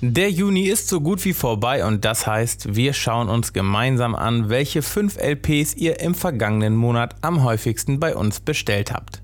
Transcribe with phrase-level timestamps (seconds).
[0.00, 4.48] Der Juni ist so gut wie vorbei und das heißt, wir schauen uns gemeinsam an,
[4.48, 9.22] welche 5 LPs ihr im vergangenen Monat am häufigsten bei uns bestellt habt.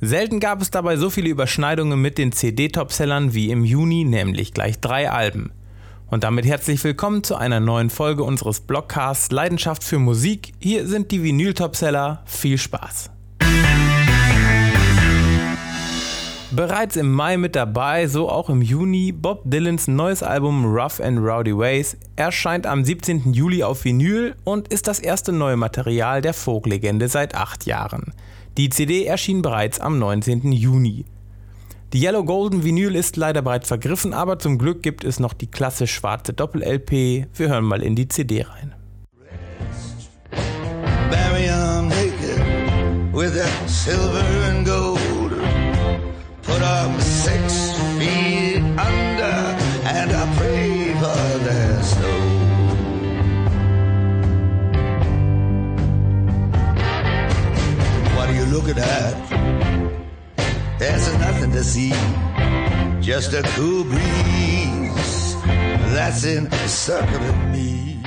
[0.00, 4.80] Selten gab es dabei so viele Überschneidungen mit den CD-Topsellern wie im Juni, nämlich gleich
[4.80, 5.52] drei Alben.
[6.06, 10.54] Und damit herzlich willkommen zu einer neuen Folge unseres Blogcasts Leidenschaft für Musik.
[10.60, 12.22] Hier sind die Vinyl-Topseller.
[12.24, 13.10] Viel Spaß!
[16.56, 21.18] Bereits im Mai mit dabei, so auch im Juni, Bob Dylans neues Album Rough and
[21.18, 23.34] Rowdy Ways erscheint am 17.
[23.34, 28.14] Juli auf Vinyl und ist das erste neue Material der Folk-Legende seit acht Jahren.
[28.56, 30.50] Die CD erschien bereits am 19.
[30.50, 31.04] Juni.
[31.92, 35.48] Die Yellow Golden Vinyl ist leider bereits vergriffen, aber zum Glück gibt es noch die
[35.50, 37.26] klassisch schwarze Doppel-LP.
[37.34, 38.74] Wir hören mal in die CD rein.
[41.10, 41.50] Barry,
[58.66, 59.14] Looking at?
[60.78, 61.92] There's nothing to see,
[63.00, 65.36] just a cool breeze
[65.94, 68.02] that's encircling me.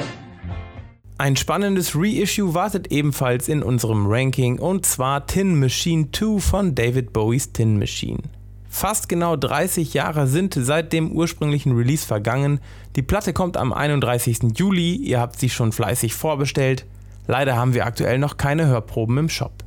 [1.17, 7.13] Ein spannendes Reissue wartet ebenfalls in unserem Ranking und zwar Tin Machine 2 von David
[7.13, 8.23] Bowies Tin Machine.
[8.69, 12.59] Fast genau 30 Jahre sind seit dem ursprünglichen Release vergangen.
[12.97, 14.57] Die Platte kommt am 31.
[14.57, 16.85] Juli, ihr habt sie schon fleißig vorbestellt.
[17.27, 19.63] Leider haben wir aktuell noch keine Hörproben im Shop.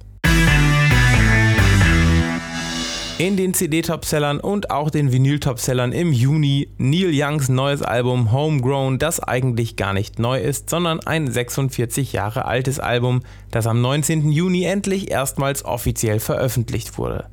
[3.22, 9.20] In den CD-Topsellern und auch den Vinyl-Topsellern im Juni Neil Youngs neues Album Homegrown, das
[9.20, 13.20] eigentlich gar nicht neu ist, sondern ein 46 Jahre altes Album,
[13.52, 14.32] das am 19.
[14.32, 17.28] Juni endlich erstmals offiziell veröffentlicht wurde.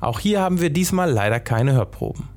[0.00, 2.30] Auch hier haben wir diesmal leider keine Hörproben.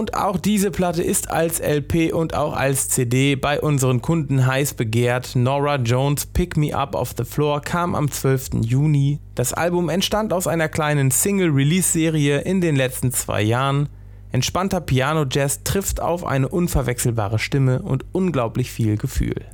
[0.00, 4.72] Und auch diese Platte ist als LP und auch als CD bei unseren Kunden heiß
[4.72, 5.36] begehrt.
[5.36, 8.62] Nora Jones Pick Me Up Off the Floor kam am 12.
[8.62, 9.20] Juni.
[9.34, 13.90] Das Album entstand aus einer kleinen Single-Release-Serie in den letzten zwei Jahren.
[14.32, 19.44] Entspannter Piano-Jazz trifft auf eine unverwechselbare Stimme und unglaublich viel Gefühl.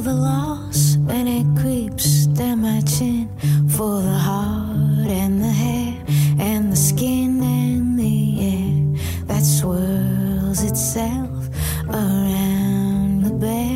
[0.00, 3.28] The loss when it creeps down my chin
[3.68, 5.94] for the heart and the hair
[6.38, 11.48] and the skin and the air that swirls itself
[11.88, 13.72] around the bear.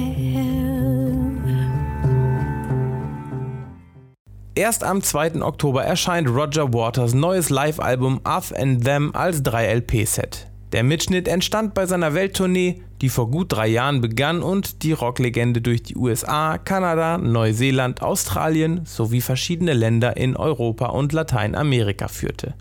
[4.59, 5.43] Erst am 2.
[5.43, 10.56] Oktober erscheint Roger Waters neues Live-Album Us and Them als 3-LP-Set.
[10.77, 15.63] Der Mitschnitt entstand bei seiner Welttournee, die vor gut drei Jahren begann und die Rocklegende
[15.63, 22.53] durch die USA, Kanada, Neuseeland, Australien sowie verschiedene Länder in Europa und Lateinamerika führte.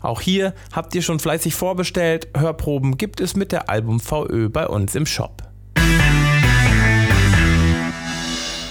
[0.00, 4.66] Auch hier habt ihr schon fleißig vorbestellt, Hörproben gibt es mit der Album VÖ bei
[4.66, 5.42] uns im Shop.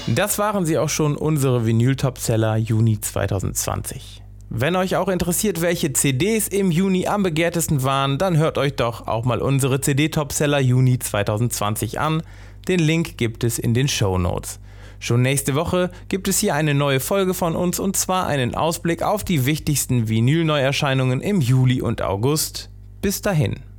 [0.08, 4.24] Das waren sie auch schon, unsere Vinyl-Topseller Juni 2020.
[4.50, 9.08] Wenn euch auch interessiert, welche CDs im Juni am begehrtesten waren, dann hört euch doch
[9.08, 12.22] auch mal unsere CD-Topseller Juni 2020 an.
[12.68, 14.60] Den Link gibt es in den Show Notes.
[15.00, 19.02] Schon nächste Woche gibt es hier eine neue Folge von uns und zwar einen Ausblick
[19.02, 22.70] auf die wichtigsten Vinyl-Neuerscheinungen im Juli und August.
[23.02, 23.73] Bis dahin.